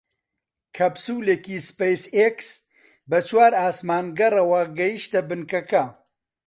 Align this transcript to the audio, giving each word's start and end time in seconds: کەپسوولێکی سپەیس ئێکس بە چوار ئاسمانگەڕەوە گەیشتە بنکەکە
کەپسوولێکی 0.75 1.57
سپەیس 1.69 2.03
ئێکس 2.17 2.47
بە 3.09 3.19
چوار 3.27 3.51
ئاسمانگەڕەوە 3.61 4.61
گەیشتە 4.79 5.19
بنکەکە 5.29 5.83